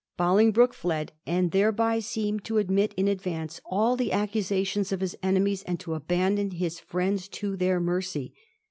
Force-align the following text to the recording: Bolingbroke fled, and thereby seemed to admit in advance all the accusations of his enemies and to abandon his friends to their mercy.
Bolingbroke 0.17 0.73
fled, 0.73 1.11
and 1.27 1.51
thereby 1.51 1.99
seemed 1.99 2.43
to 2.45 2.57
admit 2.57 2.95
in 2.97 3.07
advance 3.07 3.61
all 3.63 3.95
the 3.95 4.11
accusations 4.11 4.91
of 4.91 4.99
his 4.99 5.15
enemies 5.21 5.61
and 5.61 5.79
to 5.79 5.93
abandon 5.93 6.49
his 6.49 6.79
friends 6.79 7.27
to 7.27 7.55
their 7.55 7.79
mercy. 7.79 8.33